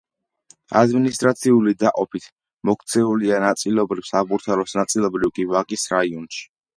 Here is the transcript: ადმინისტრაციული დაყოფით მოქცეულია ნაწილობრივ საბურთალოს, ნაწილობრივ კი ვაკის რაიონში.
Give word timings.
ადმინისტრაციული 0.79 1.73
დაყოფით 1.83 2.25
მოქცეულია 2.69 3.41
ნაწილობრივ 3.43 4.07
საბურთალოს, 4.09 4.73
ნაწილობრივ 4.81 5.35
კი 5.37 5.47
ვაკის 5.53 5.85
რაიონში. 5.97 6.43